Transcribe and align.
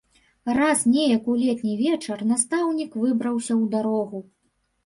Раз 0.59 0.79
неяк 0.93 1.27
у 1.33 1.35
летні 1.41 1.75
вечар 1.83 2.23
настаўнік 2.31 2.91
выбраўся 3.03 3.53
ў 3.61 3.73
дарогу. 3.77 4.25